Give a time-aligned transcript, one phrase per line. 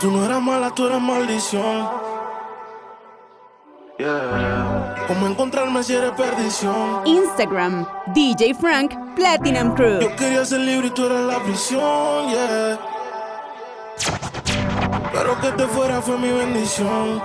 [0.00, 1.88] Tú no eras mala, tú eras maldición.
[3.98, 5.04] Yeah.
[5.06, 7.06] ¿Cómo encontrarme si eres perdición?
[7.06, 10.00] Instagram, DJ Frank Platinum Crew.
[10.00, 12.78] Yo quería ser libre y tú eras la prisión, yeah.
[15.12, 17.22] Pero que te fuera fue mi bendición.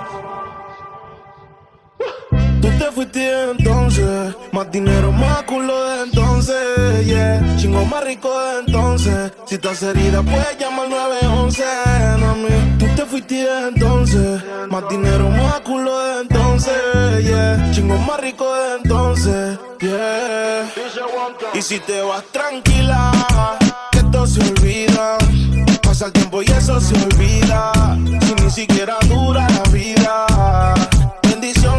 [3.00, 7.56] Fuiste entonces, más dinero, más culo de entonces, yeah.
[7.56, 9.32] Chingo más rico de entonces.
[9.46, 11.64] Si estás herida, puedes llamar 911,
[12.20, 12.76] mami.
[12.78, 17.70] Tú te fuiste entonces, más dinero, más culo de entonces, yeah.
[17.72, 20.70] Chingo más rico de entonces, yeah.
[21.54, 23.12] Y si te vas tranquila,
[23.92, 25.16] que esto se olvida.
[25.82, 27.72] Pasa el tiempo y eso se olvida.
[28.26, 30.80] Si ni siquiera dura la vida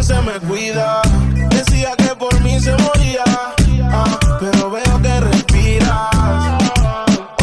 [0.01, 1.01] se me cuida.
[1.49, 3.23] Decía que por mí se moría,
[3.91, 6.09] ah, pero veo que respiras.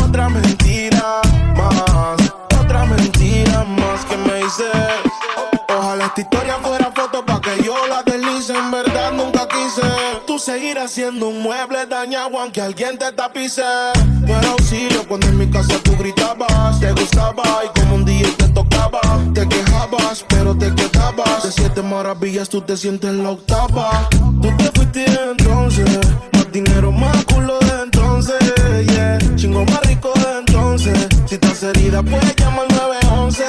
[0.02, 1.20] Otra mentira
[1.54, 2.16] más,
[2.60, 4.64] otra mentira más que me hice.
[5.69, 8.52] Ojalá esta historia fuera foto para que yo la deslice.
[8.52, 9.86] En verdad nunca quise.
[10.27, 13.62] Tú seguir haciendo un mueble dañado aunque alguien te tapice.
[14.27, 18.47] Pero auxilio cuando en mi casa tú gritabas, te gustaba y como un día te
[19.34, 21.42] te quejabas, pero te quedabas.
[21.44, 24.08] De siete maravillas tú te sientes la octava.
[24.10, 25.98] Tú te fuiste entonces,
[26.32, 28.36] más dinero, más culo de entonces,
[28.86, 29.18] yeah.
[29.36, 31.08] Chingo más rico de entonces.
[31.27, 33.44] Si estás herida, puedes llamar 911,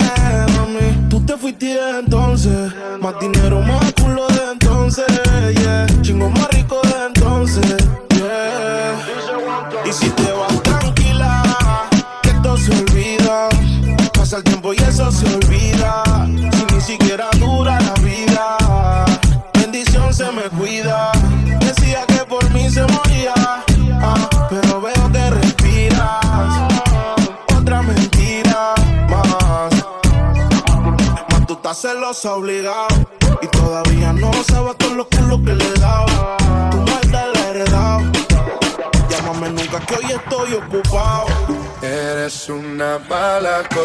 [0.56, 1.09] mami.
[1.09, 5.06] Tú te fuiste entonces, más dinero, más culo de entonces,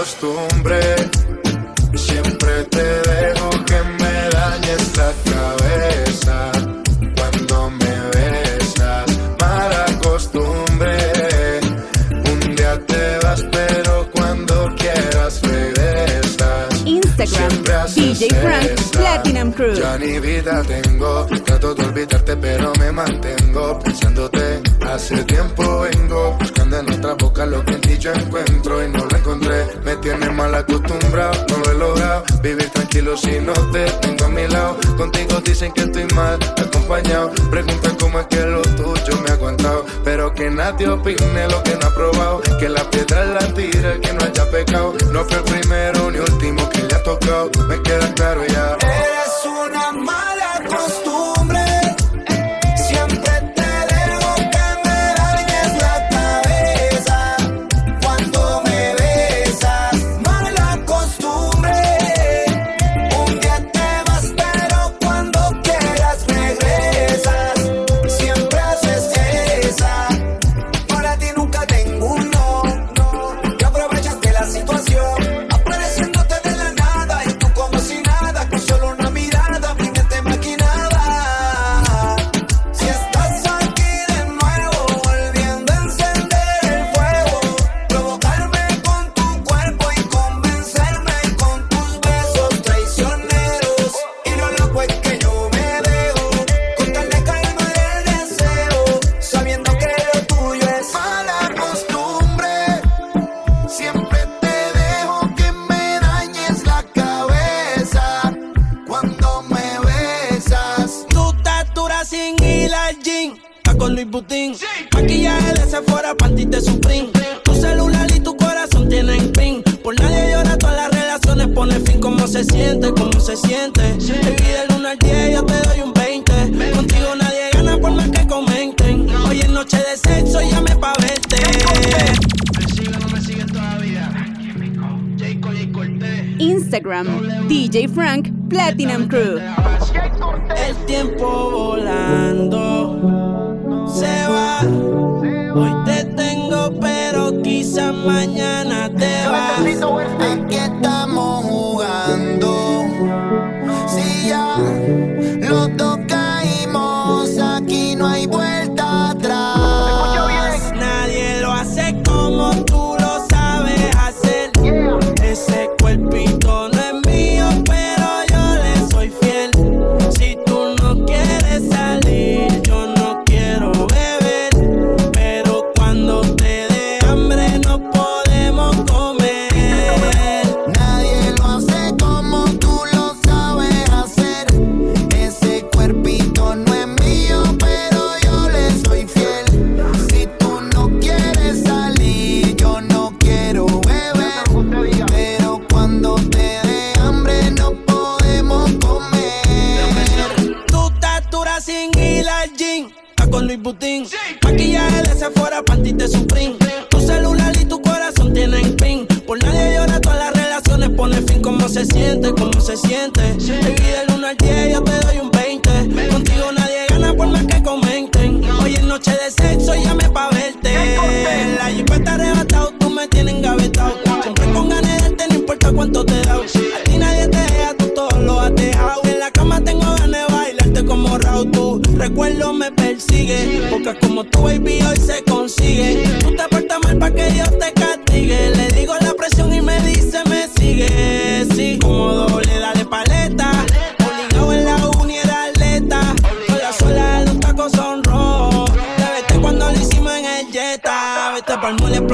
[0.04, 0.80] costumbre.
[1.94, 6.52] Siempre te dejo que me dañes la cabeza.
[7.16, 9.06] Cuando me besas,
[9.40, 10.96] mala costumbre.
[12.32, 16.82] Un día te vas, pero cuando quieras regresas.
[16.84, 18.98] Instagram, DJ Frank esa.
[18.98, 19.74] Platinum Crew.
[19.74, 24.60] Ya ni vida tengo, trato de olvidarte pero me mantengo pensándote.
[24.86, 25.73] Hace tiempo
[33.16, 34.76] Si no te tengo a mi lado.
[34.96, 37.30] Contigo dicen que estoy mal acompañado.
[37.48, 39.84] Preguntan cómo es que lo tuyo me ha aguantado.
[40.02, 42.40] Pero que nadie opine lo que no ha probado.
[42.58, 44.94] Que la piedra la tira el que no haya pecado.
[45.12, 47.50] No fue el primero ni último que le ha tocado.
[47.68, 48.76] Me queda claro ya.
[48.80, 51.33] Eres una mala costumbre.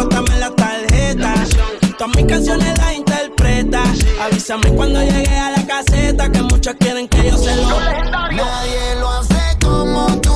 [0.01, 1.35] explótame la tarjeta.
[1.99, 3.83] Todas mis canciones las interpreta.
[4.23, 7.81] Avísame cuando llegue a la caseta, que muchos quieren que yo se lo.
[8.31, 10.30] Nadie lo hace como tú.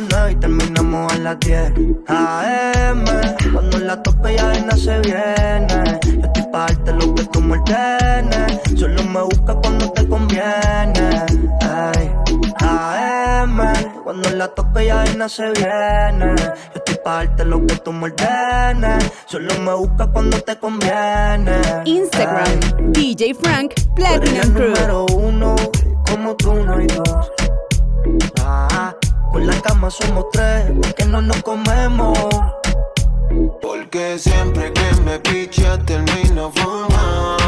[0.00, 1.72] las 9 y terminamos a las 10
[2.08, 3.04] AM,
[3.52, 6.00] cuando la tope ya no se viene.
[6.04, 11.24] Yo estoy pa' darte lo que tú me ordenes Solo me busca cuando te conviene.
[11.60, 12.12] Ay,
[12.60, 13.58] AM,
[14.04, 16.34] cuando la tope ya no se viene.
[16.36, 21.56] Yo estoy pa' darte lo que tú me ordenes Solo me busca cuando te conviene.
[21.86, 24.68] Instagram, DJ Frank, Platinum Crew.
[24.68, 25.56] número uno,
[26.10, 27.05] como tú no hay dos.
[29.36, 32.16] Por la cama somos tres, aunque no nos comemos.
[33.60, 37.45] Porque siempre que me picha termino fumando.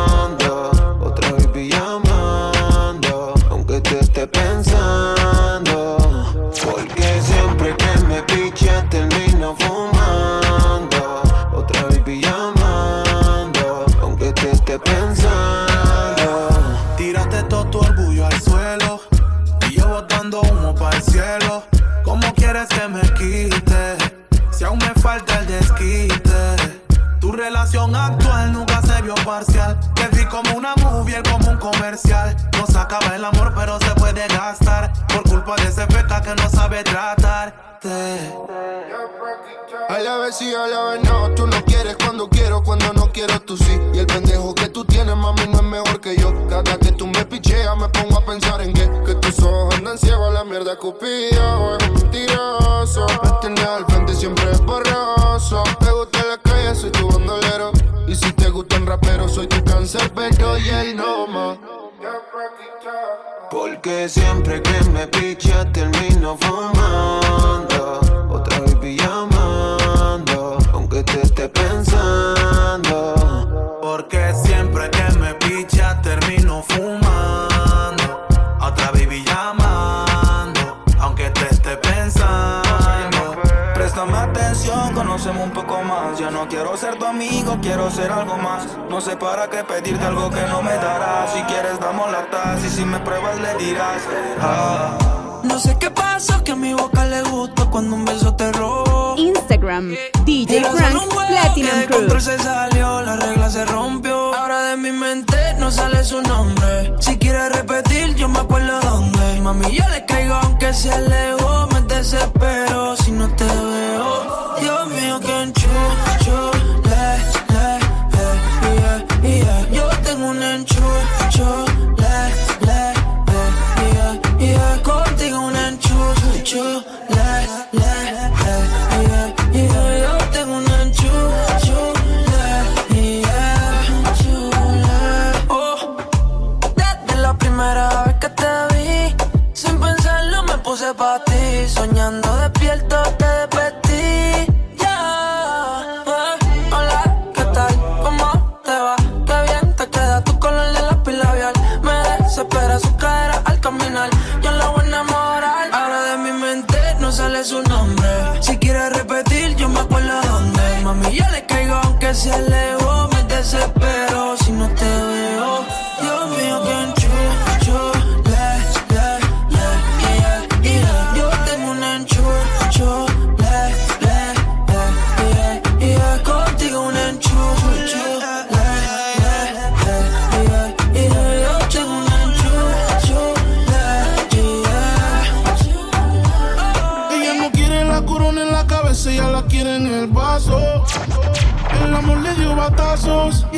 [99.18, 102.20] Instagram, eh, DJ Frank Platinum Crew.
[102.20, 104.34] se salió, la regla se rompió.
[104.34, 106.94] Ahora de mi mente no sale su nombre.
[107.00, 109.40] Si quiere repetir, yo me acuerdo dónde.
[109.40, 111.66] Mami, yo le caigo aunque se alejó.
[111.72, 114.56] Me desespero si no te veo.
[114.60, 116.50] Dios mío, que enchucho.
[116.84, 117.18] Le,
[117.54, 117.70] le,
[118.14, 119.70] le, yeah, yeah.
[119.72, 121.67] Yo tengo un enchucho.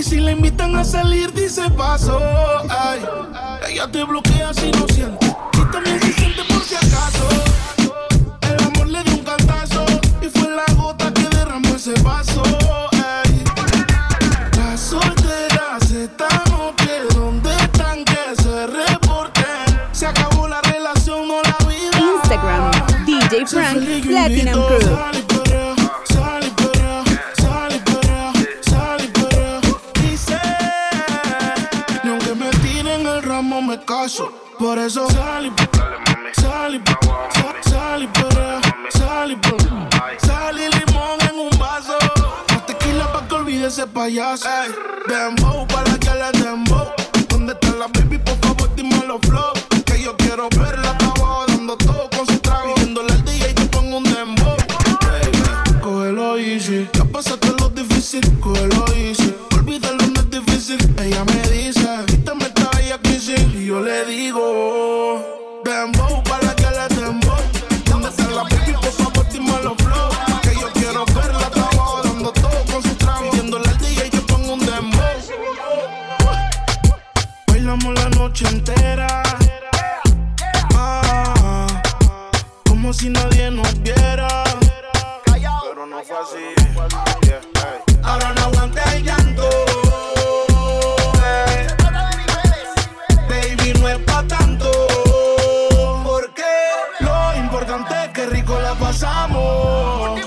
[0.01, 2.19] Y si la invitan a salir, dice paso.
[2.71, 3.05] Ay,
[3.69, 4.90] ella te bloquea si no
[44.11, 44.77] your shit.
[45.09, 45.40] damn.
[99.01, 100.21] Somos,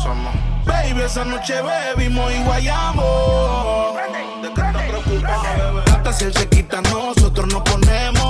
[0.00, 0.32] somos.
[0.64, 3.96] Baby, esa noche bebimos y guayamos.
[4.42, 5.82] ¿De qué te preocupas, bebé?
[5.90, 8.21] Hasta si él se quita, nosotros nos ponemos.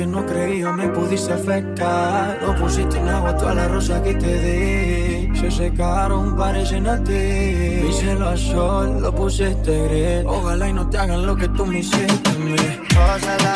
[0.00, 2.38] que no creía me pudiste afectar.
[2.40, 5.38] lo pusiste en agua toda la rosa que te di.
[5.38, 7.82] Se secaron, parecen a ti.
[7.84, 10.24] Mi cielo a sol, lo pusiste gris.
[10.26, 12.30] Ojalá y no te hagan lo que tú me hiciste.
[12.96, 13.54] Gózala,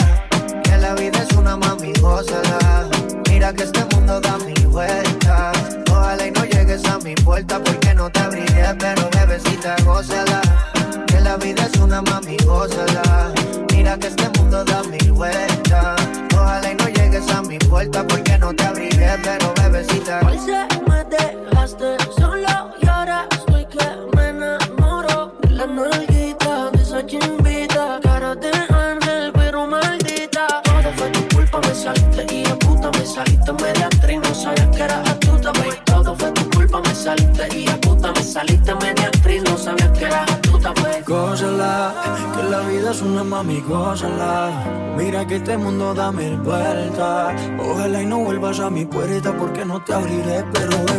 [0.65, 2.91] que la vida es una mami, gózala.
[3.31, 5.51] Mira que este mundo da mi vuelta.
[5.91, 10.43] Ojalá y no llegues a mi puerta porque no te abriré, pero bebecita, gózala.
[11.07, 13.33] Que la vida es una mami, gózala.
[13.73, 14.94] Mira que este mundo da mil
[48.87, 50.94] puerta porque no te abriré, pero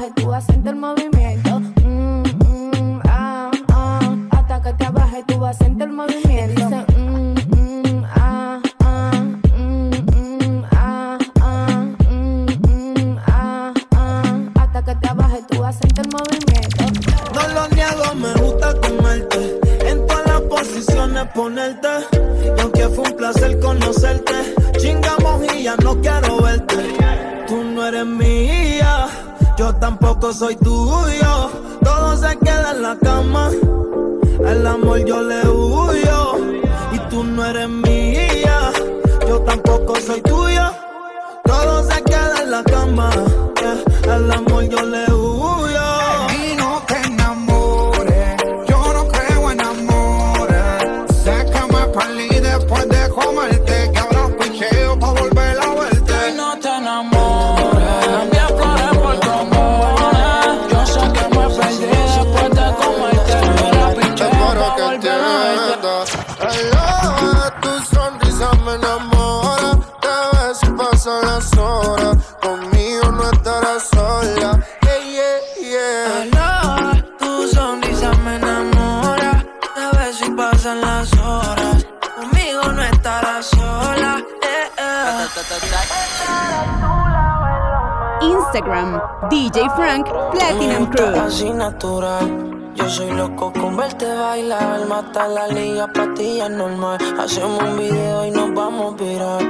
[0.00, 1.09] baje tu acento, el movimiento
[95.10, 96.98] está la liga, pastilla normal.
[97.18, 99.42] Hacemos un video y nos vamos a virar.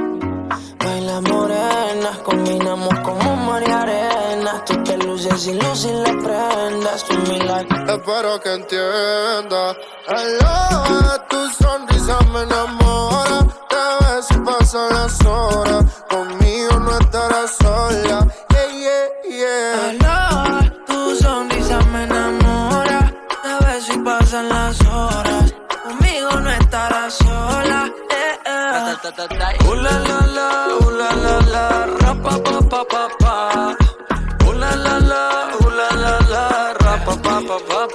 [0.79, 4.65] Baila morenas, combinamos como mar y arenas.
[4.65, 7.93] Tú te luces y luces y le prendas tu milagro.
[7.95, 9.75] Espero que entienda.
[10.07, 13.39] Aloha, eh, tu sonrisa me enamora.
[13.69, 15.85] Te ves y pasan las horas.
[16.09, 18.27] Conmigo no estarás sola.
[18.49, 20.20] Yeah, yeah, yeah.
[29.15, 30.20] ta.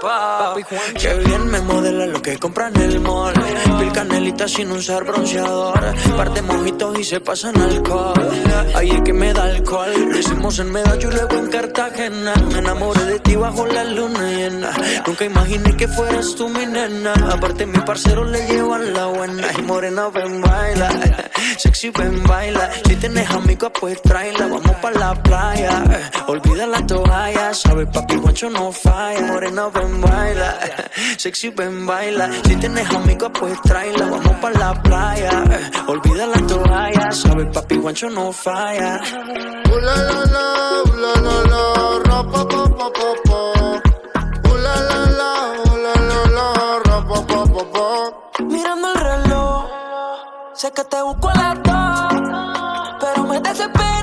[0.06, 0.54] pa.
[1.00, 3.34] Que bien me modela lo que compran en el mall.
[3.78, 5.80] Pil canelita sin usar bronceador.
[6.16, 8.28] Parte mojitos y se pasan alcohol.
[8.74, 9.92] Ahí es que me da alcohol.
[10.10, 12.34] Lo hicimos en Medallo y luego en Cartagena.
[12.52, 14.70] Me enamoré de ti bajo la luna llena.
[15.06, 17.12] Nunca imaginé que fueras tú mi nena.
[17.34, 19.48] Aparte, mi parcero le llevan la buena.
[19.58, 20.88] Y morena, ven, baila.
[21.58, 22.70] Sexy, ven, baila.
[22.86, 24.46] Si tienes amigos, pues tráela.
[24.46, 25.84] Vamos pa' la playa.
[26.28, 27.54] Olvida la toalla.
[27.54, 29.32] Sabe, papi, guancho no falla.
[29.32, 30.58] Morena, ven, baila.
[31.18, 32.30] Sexy, ven, baila.
[32.44, 34.06] Si tienes amigos, pues tráela.
[34.06, 35.44] Vamos pa' la playa.
[35.88, 37.10] Olvida la toalla.
[37.12, 39.00] Sabes, papi, guacho no falla.
[39.70, 40.44] Ooh la la la,
[40.84, 41.62] ooh la la la,
[42.08, 43.40] ra pa pa pa pa pa.
[44.48, 45.32] Ooh la la la,
[45.84, 46.46] la la la,
[46.86, 48.44] ra pa pa pa pa.
[48.44, 49.66] Mirando el reloj,
[50.54, 52.22] sé que te busco a las dos,
[53.00, 53.95] pero me desespera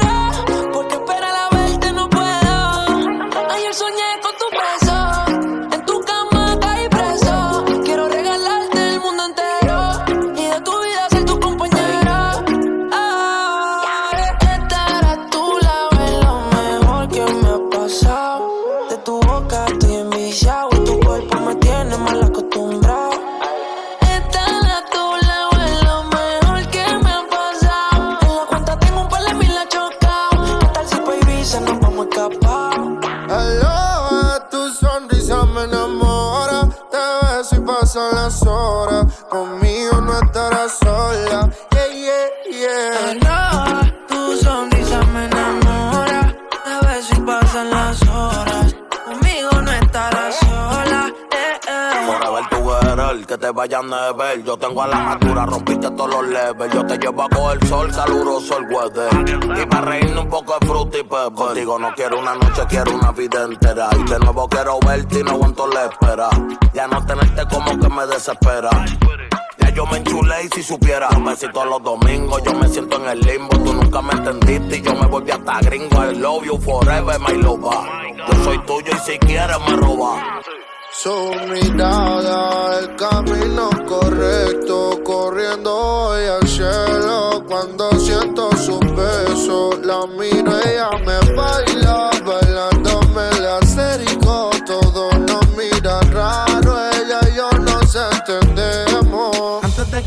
[70.63, 74.13] si supiera Un besito los domingos, yo me siento en el limbo Tú nunca me
[74.13, 78.02] entendiste y yo me volví hasta gringo I love you forever, my lover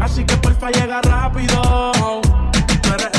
[0.00, 1.94] Así que porfa llega rápido.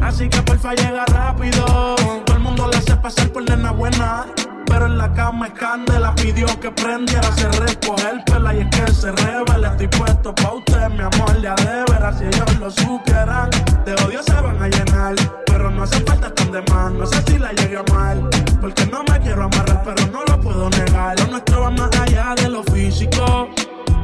[0.00, 1.64] Así que porfa llega rápido.
[2.24, 4.26] Todo el mundo le hace pasar por nena buena.
[4.66, 8.92] Pero en la cama es candela, pidió que prendiera, se recoger pela y es que
[8.92, 9.70] se revela.
[9.70, 13.48] Estoy puesto pa' usted, mi amor, ya de veras, si ellos lo supieran.
[13.86, 15.14] De odio se van a llenar,
[15.46, 16.92] pero no hace falta tan de más.
[16.92, 18.28] No sé si la llegué a mal,
[18.60, 21.18] porque no me quiero amarrar, pero no lo puedo negar.
[21.18, 23.48] Lo nuestro va más allá de lo físico.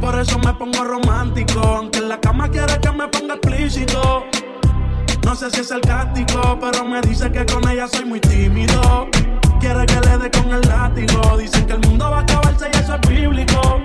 [0.00, 4.24] Por eso me pongo romántico, aunque en la cama quiere que me ponga explícito.
[5.24, 9.08] No sé si es sarcástico, pero me dice que con ella soy muy tímido.
[9.58, 11.38] Quiere que le dé con el látigo.
[11.38, 13.80] Dicen que el mundo va a acabarse y eso es bíblico.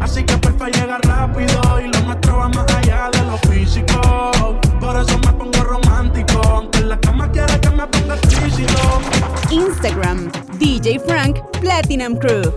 [0.00, 4.52] Así que porfa llega rápido y lo nuestro va más allá de lo físico.
[4.78, 9.00] Por eso me pongo romántico, aunque en la cama quiere que me ponga explícito.
[9.50, 12.52] Instagram DJ Frank Platinum Crew.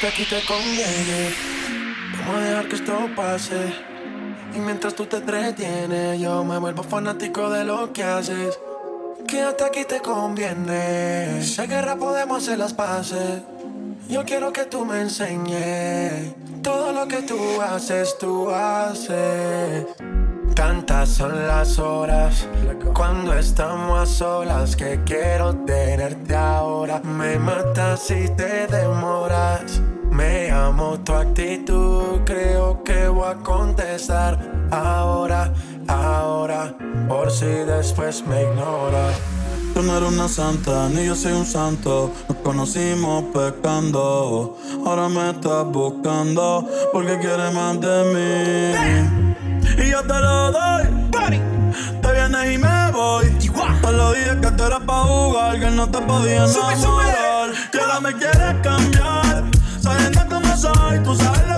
[0.00, 1.59] Que aquí te conviene
[2.28, 3.72] a dejar que esto pase.
[4.54, 8.58] Y mientras tú te entretienes, yo me vuelvo fanático de lo que haces.
[9.26, 11.42] Quédate aquí te conviene.
[11.42, 13.42] Si guerra podemos hacer las paces.
[14.08, 19.86] Yo quiero que tú me enseñes todo lo que tú haces, tú haces.
[20.54, 22.46] Tantas son las horas
[22.92, 27.00] cuando estamos a solas que quiero tenerte ahora.
[27.00, 29.80] Me matas si te demoras.
[30.20, 34.38] Me amo tu actitud, creo que voy a contestar
[34.70, 35.50] ahora,
[35.88, 36.74] ahora,
[37.08, 39.16] por si después me ignoras.
[39.72, 42.12] Tú no eres una santa, ni yo soy un santo.
[42.28, 44.58] Nos conocimos pecando.
[44.84, 49.82] Ahora me estás buscando porque quieres más de mí.
[49.82, 50.82] Y yo te lo doy.
[52.02, 53.24] Te vienes y me voy.
[53.80, 57.50] Te lo dije que tú eras pa' jugar, que no te podía enamorar.
[57.72, 59.19] Que ahora me quieres cambiar.
[59.80, 61.49] Sabiendo cómo soy, tú sabes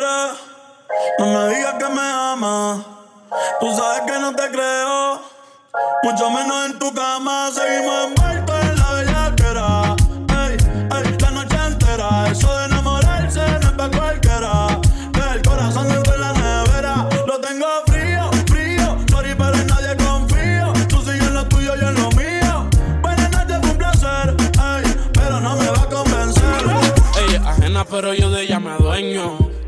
[0.00, 2.80] No me digas que me amas.
[3.60, 5.20] Tú sabes que no te creo.
[6.02, 7.50] Mucho menos en tu cama.
[7.52, 8.14] Seguimos en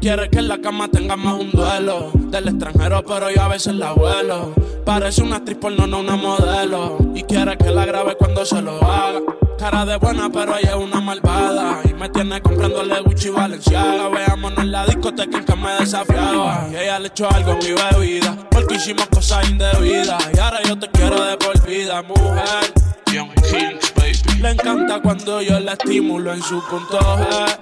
[0.04, 2.10] Quiere que en la cama tengamos un duelo.
[2.14, 4.52] Del extranjero, pero yo a veces la vuelo.
[4.84, 6.98] Parece una actriz porno, no una modelo.
[7.14, 9.22] Y quiere que la grabe cuando se lo haga.
[9.58, 11.80] Cara de buena, pero ella es una malvada.
[11.88, 14.10] Y me tiene comprándole Gucci y Valenciaga.
[14.10, 16.68] Veámonos en la discoteca en que me desafiaba.
[16.70, 18.36] Y ella le echó algo a mi bebida.
[18.50, 20.22] Porque hicimos cosas indebidas.
[20.34, 22.74] Y ahora yo te quiero de por vida, mujer.
[23.10, 24.42] Young Kings, baby.
[24.42, 27.56] Le encanta cuando yo la estimulo en su punto G.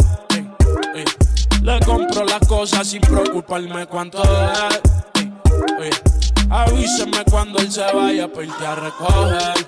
[1.62, 4.80] Le compro las cosas sin preocuparme cuánto es.
[5.80, 5.90] Ey.
[6.50, 9.66] Avíseme cuando él se vaya para irte a recoger.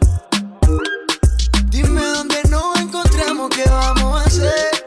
[1.67, 4.85] Dime dónde nos encontramos, qué vamos a hacer.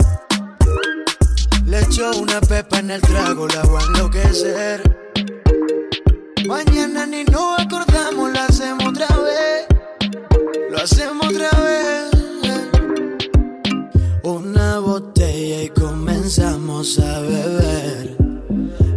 [1.66, 4.84] Le echo una pepa en el trago, la voy a enloquecer.
[6.46, 9.66] Mañana ni nos acordamos, lo hacemos otra vez.
[10.70, 11.57] Lo hacemos otra vez.
[16.96, 18.16] A beber.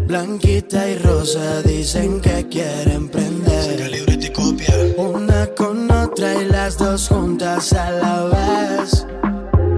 [0.07, 3.91] Blanquita y rosa dicen que quieren prender.
[4.97, 9.07] Una con otra y las dos juntas a la vez.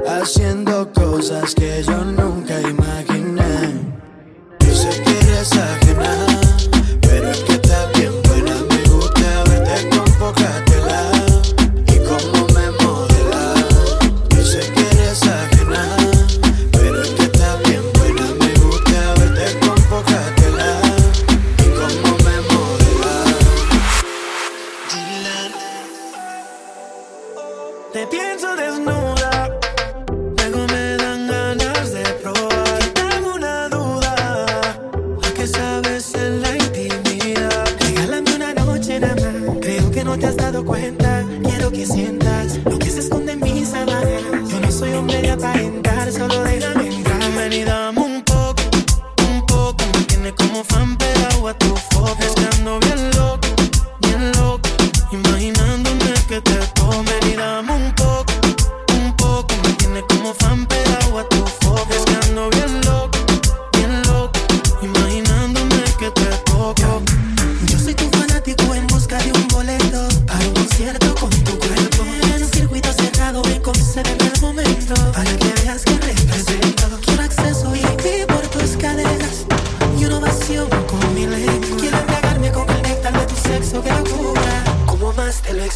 [0.06, 3.80] Haciendo cosas que yo nunca imaginé.
[4.60, 6.31] Yo sé que eres ajena,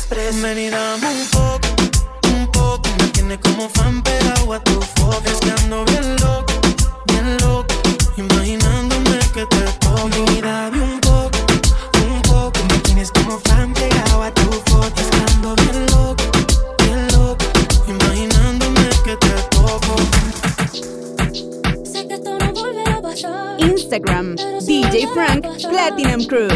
[0.06, 0.40] express.
[0.42, 1.68] Ven y dame un poco,
[2.34, 2.88] un poco.
[2.98, 5.22] Me tiene como fan pegado a tu foto.
[5.24, 6.52] Es que ando bien loco,
[7.06, 7.74] bien loco.
[8.16, 10.08] Imaginándome que te toco.
[10.08, 11.38] Ven y dame un poco,
[12.04, 12.58] un poco.
[12.68, 15.00] Me tienes como fan pegado a tu foto.
[15.00, 16.24] Es que ando bien loco,
[16.84, 17.44] bien loco.
[17.88, 19.96] Imaginándome que te toco.
[21.84, 22.06] Sé.
[23.58, 26.48] Instagram, DJ Frank, Platinum Crew.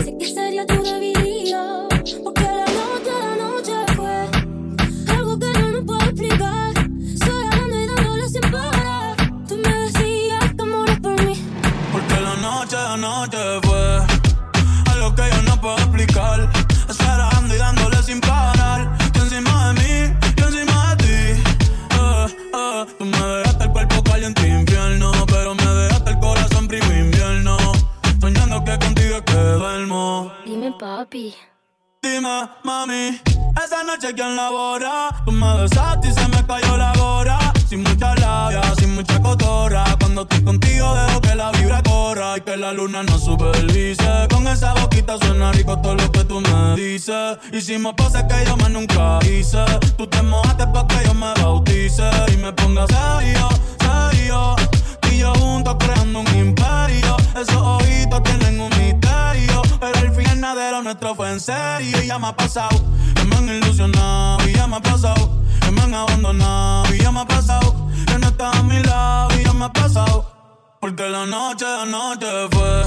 [70.81, 72.85] Porque la noche de anoche fue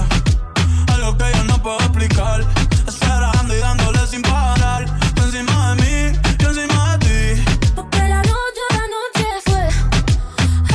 [0.96, 2.44] algo que yo no puedo explicar.
[2.88, 4.86] Esperando y dándole sin parar.
[5.14, 7.44] Tú encima de mí, yo encima de ti.
[7.76, 9.68] Porque la noche de anoche fue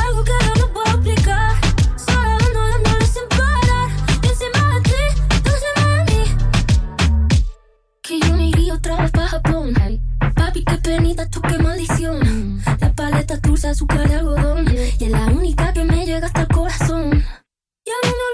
[0.00, 1.56] algo que yo no puedo explicar.
[1.96, 3.88] Esperando y dándole sin parar.
[4.22, 5.02] Yo encima de ti,
[5.42, 6.22] tú encima de mí.
[8.00, 9.74] Que yo me iría otra vez para Japón.
[10.36, 12.20] Papi, qué penita, tú qué maldición.
[12.20, 12.62] Mm.
[12.80, 14.66] La paleta dulce, azúcar y algodón.
[15.00, 16.48] Y es la única que me llega hasta el
[17.88, 18.27] Yeah.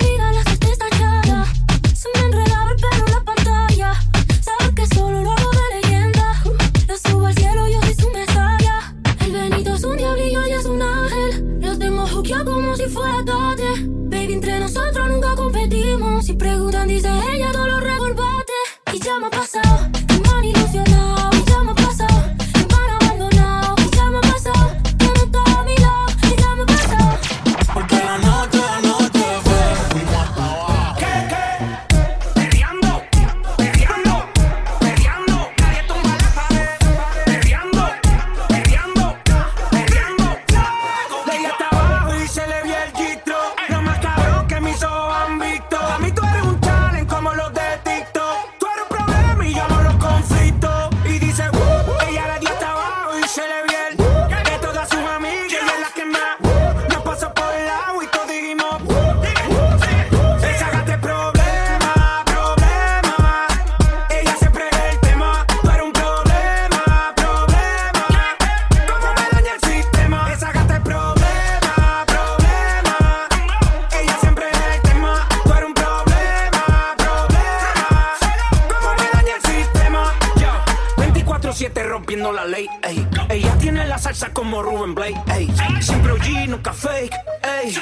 [84.54, 85.20] como Ruben Blake.
[85.34, 85.48] ei.
[85.82, 87.16] sempre OG, nunca fake.
[87.42, 87.74] ei.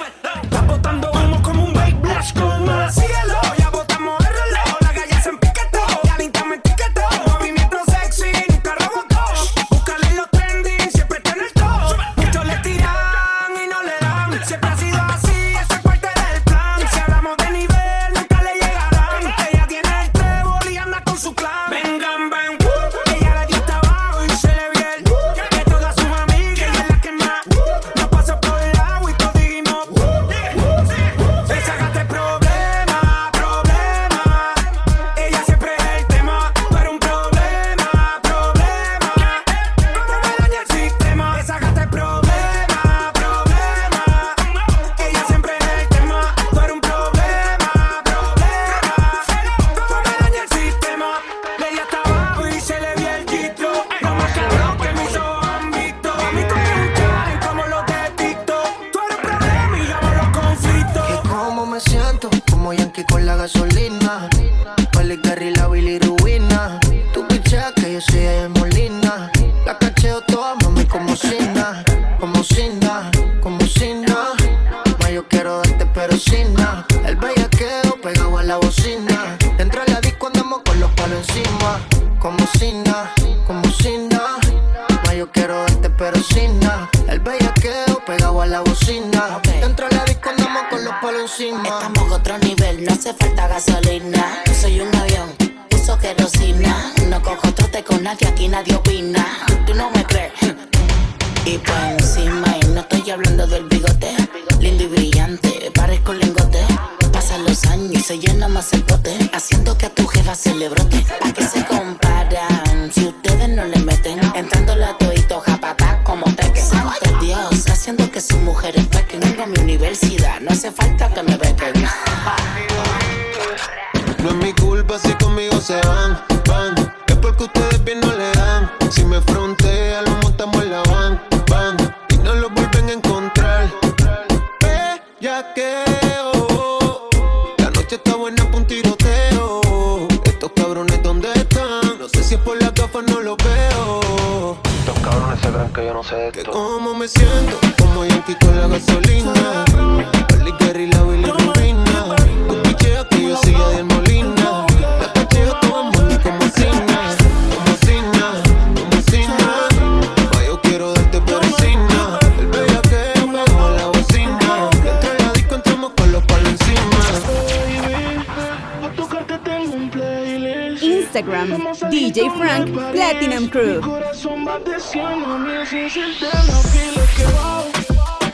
[171.90, 173.80] DJ Frank, Platinum Crew.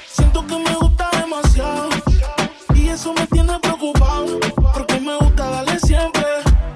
[0.07, 1.89] Siento que me gusta demasiado
[2.75, 4.41] y eso me tiene preocupado
[4.73, 6.25] porque me gusta darle siempre.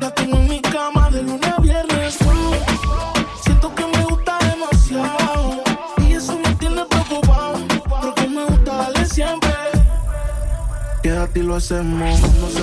[0.00, 1.22] La tengo en mi cama de.
[3.42, 5.62] Siento que me gusta demasiado
[6.07, 9.50] y eso me tiene preocupado porque me gusta siempre.
[11.03, 12.20] Quédate y lo hacemos,
[12.53, 12.62] se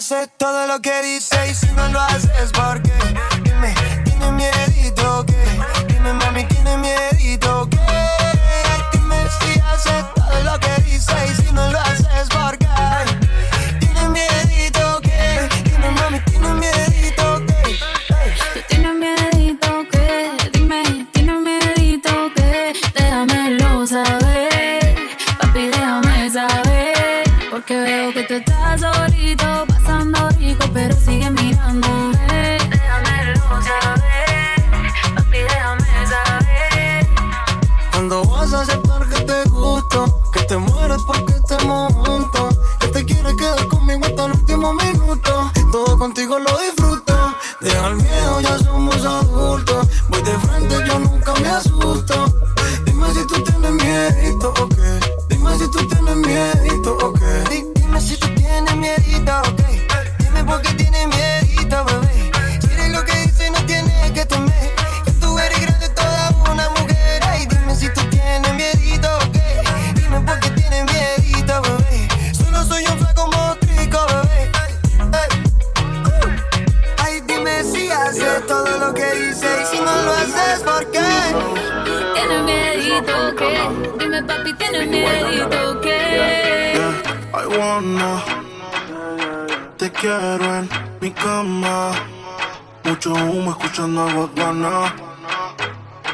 [0.00, 2.90] haces todo lo que dices y si no lo haces, ¿por qué?
[3.44, 3.74] Dime,
[4.32, 4.69] miedo.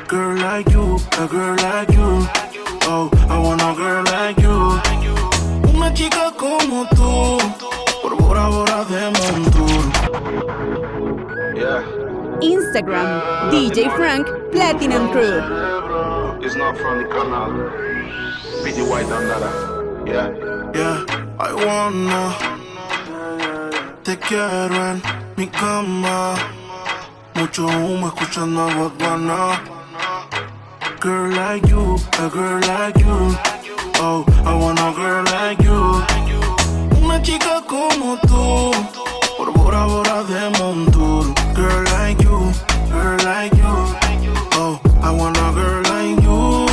[0.08, 2.28] Girl like you, a girl like you
[2.88, 4.80] Oh, I want a girl like you
[5.74, 7.38] Una chica como tú
[8.02, 10.06] Por Bora Bora de Montour
[12.40, 15.40] Instagram, DJ Frank Platinum Crew.
[16.44, 17.72] It's not from the canal.
[18.62, 19.50] Pretty white and nada.
[20.06, 20.28] Yeah.
[20.74, 21.04] Yeah,
[21.40, 22.36] I wanna
[24.04, 25.02] Te quiero en
[25.36, 26.36] mi cama
[27.34, 29.75] Mucho humo escuchando a Guadana
[31.06, 33.38] Girl like you, a girl like you.
[34.02, 36.02] Oh, I want a girl like you.
[36.98, 38.72] Una chica como tú
[39.36, 42.50] Por Bora Bora de Montour Girl like you,
[42.90, 43.74] girl like you.
[44.58, 46.66] Oh, I want a girl like you.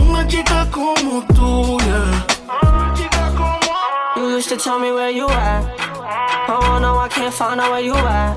[0.00, 2.24] Una chica como tú, yeah.
[4.16, 5.62] You used to tell me where you at.
[6.48, 8.34] Oh, no, I can't find out where you at.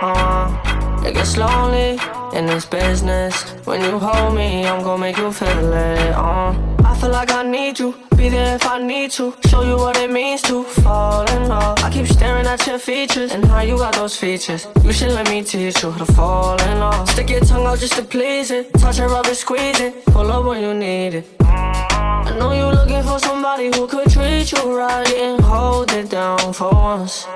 [0.00, 1.98] Uh, it gets lonely
[2.34, 3.42] in this business.
[3.64, 6.14] When you hold me, I'm gonna make you feel it.
[6.14, 6.54] Uh,
[6.84, 7.94] I feel like I need you.
[8.16, 9.34] Be there if I need to.
[9.48, 11.78] Show you what it means to fall in love.
[11.82, 14.66] I keep staring at your features and how you got those features.
[14.84, 17.08] You should let me teach you how to fall in love.
[17.08, 18.72] Stick your tongue out just to please it.
[18.74, 20.04] Touch it, rub it, squeeze it.
[20.06, 21.26] Pull up when you need it.
[21.40, 26.52] I know you're looking for somebody who could treat you right and hold it down
[26.52, 27.26] for once.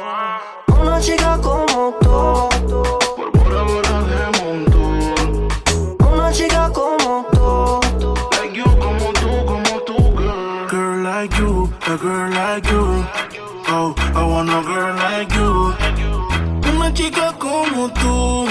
[0.69, 3.04] Una chica como tú.
[12.05, 12.85] Girl like you.
[13.67, 15.73] Oh, I want a girl like you.
[16.69, 18.47] Una chica como tú.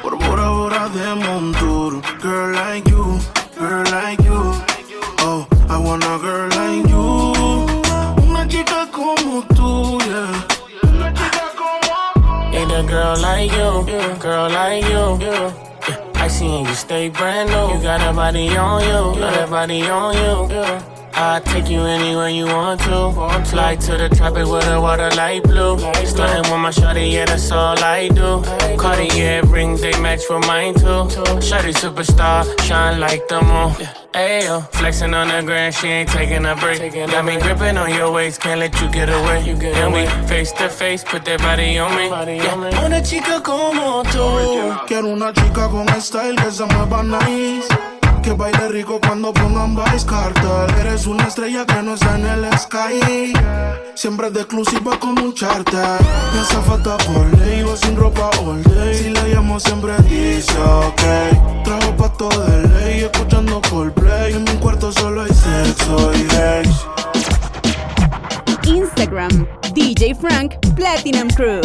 [0.00, 2.00] Por Bora Bora de Montour.
[2.22, 3.20] Girl like you,
[3.58, 4.40] girl like you.
[5.28, 7.04] Oh, I want a girl like you.
[8.24, 10.32] Una chica como tú, yeah.
[12.50, 13.84] Need a girl like you,
[14.22, 15.18] girl like you.
[15.20, 15.52] Yeah,
[16.14, 17.76] I seen you stay brand new.
[17.76, 20.95] You got a body on you, got a body on you.
[21.18, 23.12] I'll take you anywhere you want to.
[23.46, 25.78] Fly to the tropic with the water light blue.
[26.04, 28.42] Starting with my shawty, yeah, that's all I do.
[28.76, 31.08] Cartier rings, they match for mine too.
[31.40, 33.72] Shawty superstar, shine like the moon.
[34.12, 36.80] Ayo, flexing on the ground, she ain't taking a break.
[36.92, 39.40] Got me gripping on your waist, can't let you get away.
[39.48, 42.08] And we face to face, put that body on me.
[42.36, 42.84] Yeah.
[42.84, 44.86] Una chica como tú.
[44.86, 47.68] Quiero una chica con style que se mueva nice.
[48.26, 50.80] Que baile rico cuando pongan Vice Cartel.
[50.80, 53.32] Eres una estrella que no está en el sky.
[53.94, 56.00] Siempre de exclusiva como un charter.
[56.34, 58.94] Me hace falta por ley, iba sin ropa all day.
[58.96, 61.62] Si la llamo siempre dice ok.
[61.62, 64.34] Trajo pato de ley, escuchando Coldplay.
[64.34, 66.68] En mi cuarto solo hay sexo y ex.
[68.66, 71.60] Instagram, DJ Frank Platinum Crew.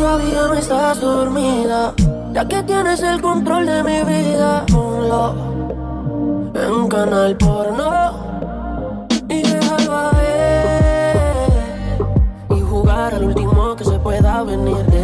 [0.00, 1.92] Todavía no estás dormida,
[2.32, 4.64] ya que tienes el control de mi vida.
[4.72, 5.34] Ponlo
[6.54, 8.48] en canal porno
[9.28, 11.18] y déjalo a ver.
[12.48, 14.99] Y jugar al último que se pueda venir, déjalo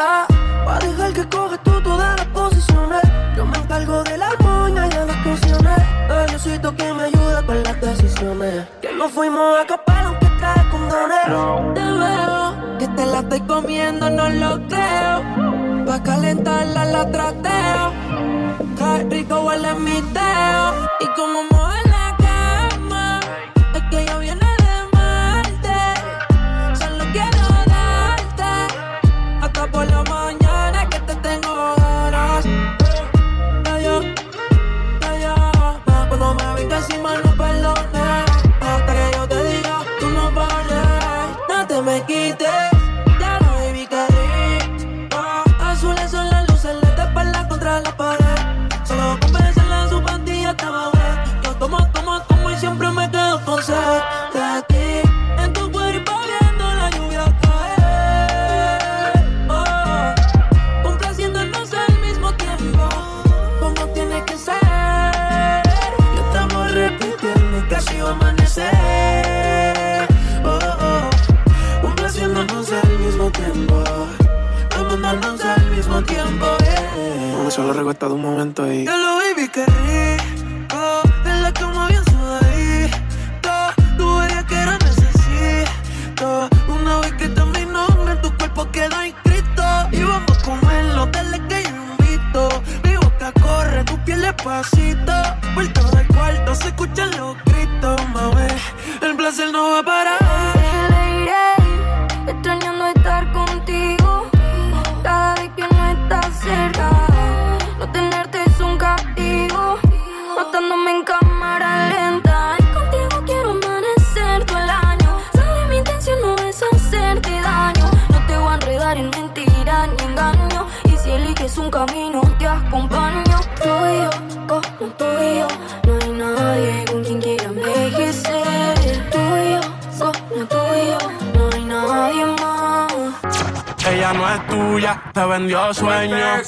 [0.00, 0.26] te vira.
[0.66, 3.02] Va a dejar que coges tú todas las posiciones.
[3.36, 5.78] Yo me encargo de la armonía y de las canciones.
[6.10, 8.66] El Diosito que me ayuda con las decisiones.
[8.82, 11.24] Que no fuimos a escapar aunque traes condones.
[11.74, 15.86] Te veo, que te la estoy comiendo, no lo creo.
[15.86, 17.92] Pa' calentarla la trateo.
[18.76, 20.88] Qué rico huele mi dedo.
[21.00, 21.89] Y como mueve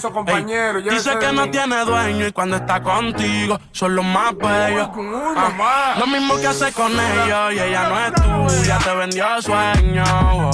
[0.03, 4.05] eso, compañero, Ey, llévese dice que no tiene dueño y cuando está contigo son los
[4.05, 4.89] más bellos.
[5.37, 10.51] Ah, lo mismo que hace con ellos y ella no es tuya, te vendió sueño.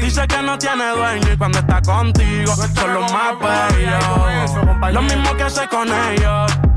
[0.00, 4.92] Dice que no tiene dueño y cuando está contigo son los más bellos.
[4.92, 6.71] Lo mismo que hace con ellos.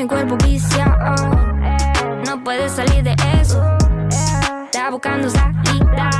[0.00, 1.14] Mi cuerpo viciado.
[2.24, 3.62] No puedes salir de eso.
[4.64, 6.10] Está buscando salida.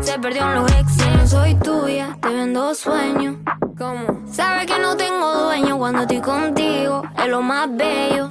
[0.00, 0.96] Se perdió en los ex.
[1.16, 3.38] No soy tuya, te vendo sueños.
[3.76, 4.22] ¿Cómo?
[4.30, 7.02] Sabes que no tengo dueño cuando estoy contigo.
[7.18, 8.30] Es lo más bello.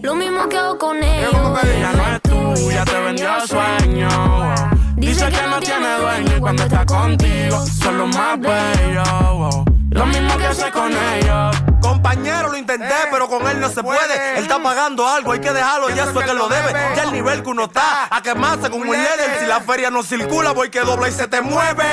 [0.00, 1.30] Lo mismo que hago con ellos.
[1.62, 4.08] Ella no es tuya, te vendió sueño.
[4.08, 4.70] wow.
[4.96, 9.79] Dice que no tiene dueño y cuando está contigo son los más bellos.
[9.90, 11.56] Lo mismo que hace con ellos.
[11.80, 14.36] Compañero, lo intenté, pero con él no se puede.
[14.36, 16.72] Él está pagando algo, hay que dejarlo, y eso es que lo debe.
[16.94, 19.38] Ya el nivel que uno está, a quemarse con un líder.
[19.40, 21.84] Si la feria no circula, voy que dobla y se te mueve.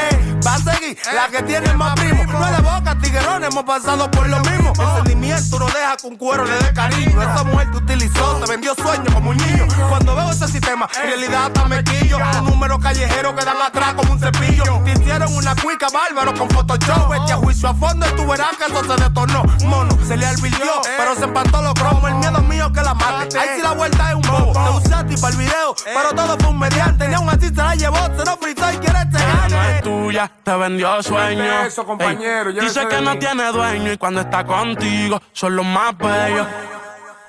[0.45, 2.23] Va a seguir la que tiene el más primo.
[2.25, 4.73] No es de boca, tiguerón, hemos pasado por lo mismo.
[4.79, 7.21] El sentimiento no deja con cuero le dé cariño.
[7.21, 9.65] Esa mujer te utilizó, te vendió sueños como un niño.
[9.89, 12.19] Cuando veo ese sistema, en realidad hasta me quillo.
[12.19, 14.81] Los números callejeros quedan atrás como un cepillo.
[14.85, 17.09] Te hicieron una cuica bárbaro con Photoshop.
[17.09, 19.43] Vete a juicio a fondo y tú verás que eso se detornó.
[19.65, 22.09] Mono, se le advirtió, pero se empató los cromos.
[22.09, 23.37] El miedo mío que la mate.
[23.37, 24.53] Ahí si la vuelta es un bobo.
[24.53, 25.75] Te usé a ti y para el video.
[25.83, 28.77] Pero todo fue un mediante, ni aún así se la llevó, se lo fritó y
[28.77, 31.63] quiere este Ella no es tuya, te vendió sueño.
[31.65, 33.19] eso, compañero, dice que no mí.
[33.19, 36.47] tiene dueño y cuando está contigo son los más bellos.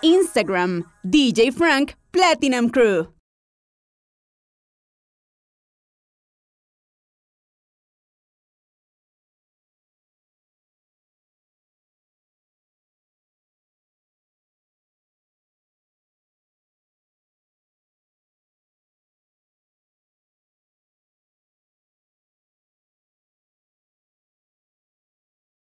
[0.02, 3.17] Instagram, DJ Frank Platinum Crew.